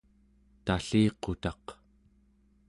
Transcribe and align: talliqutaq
talliqutaq 0.65 1.65